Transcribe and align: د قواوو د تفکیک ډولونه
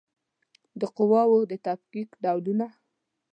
د 0.79 0.81
قواوو 0.95 1.39
د 1.51 1.53
تفکیک 1.65 2.09
ډولونه 2.23 2.67